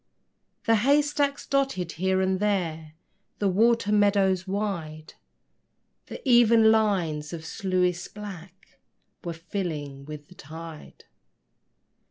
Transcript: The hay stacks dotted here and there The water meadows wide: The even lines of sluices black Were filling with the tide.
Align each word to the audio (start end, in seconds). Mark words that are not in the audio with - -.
The 0.65 0.77
hay 0.77 1.03
stacks 1.03 1.45
dotted 1.45 1.91
here 1.91 2.21
and 2.21 2.39
there 2.39 2.93
The 3.37 3.47
water 3.49 3.91
meadows 3.91 4.47
wide: 4.47 5.13
The 6.07 6.27
even 6.27 6.71
lines 6.71 7.33
of 7.33 7.45
sluices 7.45 8.11
black 8.11 8.79
Were 9.23 9.33
filling 9.33 10.05
with 10.05 10.27
the 10.27 10.33
tide. 10.33 11.03